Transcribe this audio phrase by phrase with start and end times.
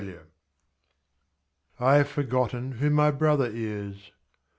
[0.01, 0.19] *^
[1.79, 4.09] I have forgotten who my brother is.